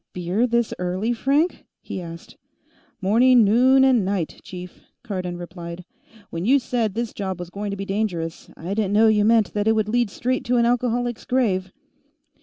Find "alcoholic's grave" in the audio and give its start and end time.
10.65-11.71